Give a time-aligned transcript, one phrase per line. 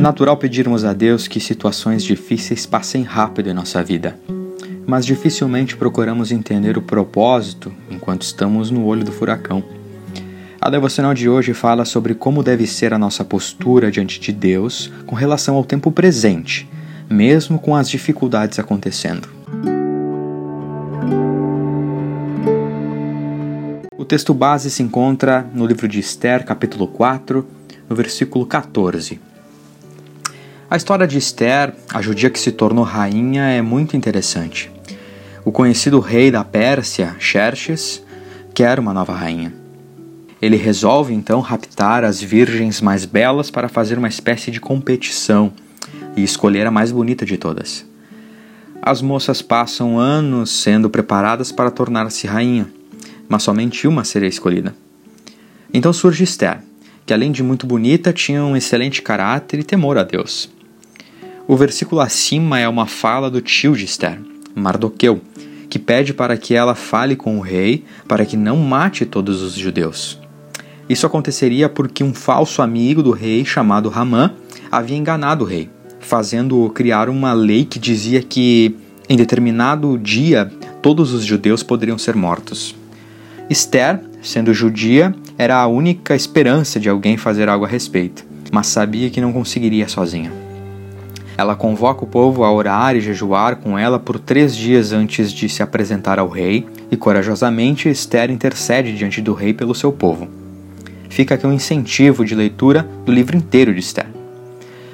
[0.00, 4.18] natural pedirmos a Deus que situações difíceis passem rápido em nossa vida,
[4.84, 9.62] mas dificilmente procuramos entender o propósito enquanto estamos no olho do furacão.
[10.60, 14.90] A devocional de hoje fala sobre como deve ser a nossa postura diante de Deus
[15.06, 16.68] com relação ao tempo presente,
[17.08, 19.28] mesmo com as dificuldades acontecendo.
[23.96, 27.46] O texto base se encontra no livro de Esther, capítulo 4,
[27.88, 29.33] no versículo 14.
[30.74, 34.72] A história de Esther, a judia que se tornou rainha, é muito interessante.
[35.44, 38.02] O conhecido rei da Pérsia, Xerxes,
[38.52, 39.54] quer uma nova rainha.
[40.42, 45.52] Ele resolve então raptar as virgens mais belas para fazer uma espécie de competição
[46.16, 47.86] e escolher a mais bonita de todas.
[48.82, 52.66] As moças passam anos sendo preparadas para tornar-se rainha,
[53.28, 54.74] mas somente uma seria escolhida.
[55.72, 56.58] Então surge Esther,
[57.06, 60.52] que além de muito bonita, tinha um excelente caráter e temor a Deus.
[61.46, 64.18] O versículo acima é uma fala do tio de Esther,
[64.54, 65.20] Mardoqueu,
[65.68, 69.54] que pede para que ela fale com o rei para que não mate todos os
[69.54, 70.18] judeus.
[70.88, 74.32] Isso aconteceria porque um falso amigo do rei, chamado Ramã,
[74.72, 75.68] havia enganado o rei,
[76.00, 78.74] fazendo-o criar uma lei que dizia que,
[79.06, 82.74] em determinado dia, todos os judeus poderiam ser mortos.
[83.50, 89.10] Esther, sendo judia, era a única esperança de alguém fazer algo a respeito, mas sabia
[89.10, 90.43] que não conseguiria sozinha.
[91.36, 95.48] Ela convoca o povo a orar e jejuar com ela por três dias antes de
[95.48, 100.28] se apresentar ao rei, e corajosamente Esther intercede diante do rei pelo seu povo.
[101.08, 104.06] Fica aqui um incentivo de leitura do livro inteiro de Esther.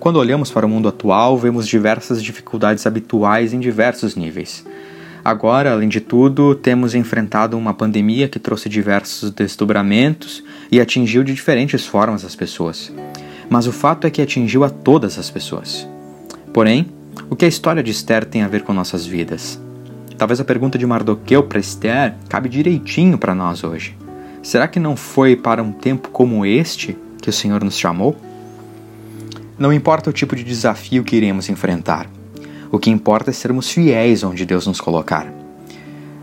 [0.00, 4.64] Quando olhamos para o mundo atual, vemos diversas dificuldades habituais em diversos níveis.
[5.24, 11.32] Agora, além de tudo, temos enfrentado uma pandemia que trouxe diversos desdobramentos e atingiu de
[11.32, 12.92] diferentes formas as pessoas.
[13.48, 15.86] Mas o fato é que atingiu a todas as pessoas.
[16.52, 16.86] Porém,
[17.30, 19.58] o que a história de Esther tem a ver com nossas vidas?
[20.18, 23.96] Talvez a pergunta de Mardoqueu para Esther cabe direitinho para nós hoje.
[24.42, 28.14] Será que não foi para um tempo como este que o Senhor nos chamou?
[29.58, 32.08] Não importa o tipo de desafio que iremos enfrentar,
[32.70, 35.32] o que importa é sermos fiéis onde Deus nos colocar.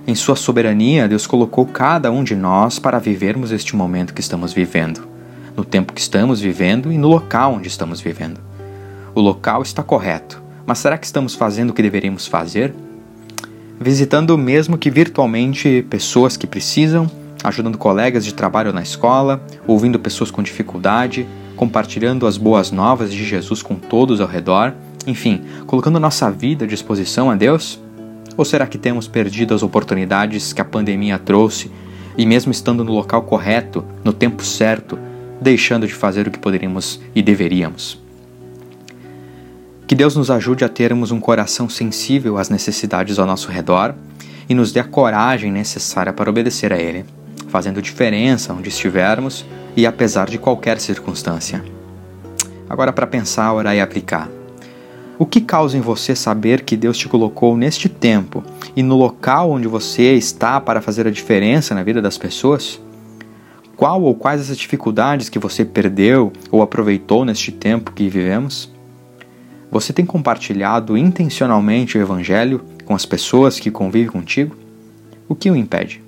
[0.06, 4.54] Em Sua soberania, Deus colocou cada um de nós para vivermos este momento que estamos
[4.54, 5.08] vivendo,
[5.56, 8.49] no tempo que estamos vivendo e no local onde estamos vivendo.
[9.20, 12.74] O local está correto, mas será que estamos fazendo o que deveríamos fazer?
[13.78, 17.12] Visitando, mesmo que virtualmente, pessoas que precisam,
[17.44, 23.26] ajudando colegas de trabalho na escola, ouvindo pessoas com dificuldade, compartilhando as boas novas de
[23.26, 24.74] Jesus com todos ao redor
[25.06, 27.78] enfim, colocando nossa vida à disposição a Deus?
[28.38, 31.70] Ou será que temos perdido as oportunidades que a pandemia trouxe
[32.18, 34.98] e, mesmo estando no local correto, no tempo certo,
[35.42, 38.08] deixando de fazer o que poderíamos e deveríamos?
[39.90, 43.96] Que Deus nos ajude a termos um coração sensível às necessidades ao nosso redor
[44.48, 47.04] e nos dê a coragem necessária para obedecer a Ele,
[47.48, 49.44] fazendo diferença onde estivermos
[49.76, 51.66] e apesar de qualquer circunstância.
[52.70, 54.30] Agora, para pensar, orar e aplicar.
[55.18, 58.44] O que causa em você saber que Deus te colocou neste tempo
[58.76, 62.80] e no local onde você está para fazer a diferença na vida das pessoas?
[63.76, 68.70] Qual ou quais as dificuldades que você perdeu ou aproveitou neste tempo que vivemos?
[69.72, 74.56] Você tem compartilhado intencionalmente o Evangelho com as pessoas que convivem contigo?
[75.28, 76.02] O que o impede?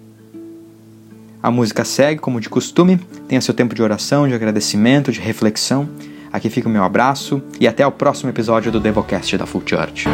[1.41, 5.89] A música segue como de costume, tenha seu tempo de oração, de agradecimento, de reflexão
[6.31, 10.05] Aqui fica o meu abraço e até o próximo episódio do Devocast da Full Church.